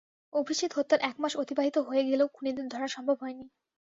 [0.33, 3.45] অভিজিৎ হত্যার এক মাস অতিবাহিত হয়ে গেলেও খুনিদের ধরা সম্ভব হয়নি।